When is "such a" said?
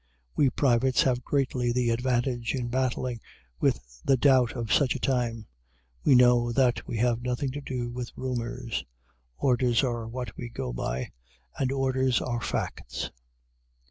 4.73-4.99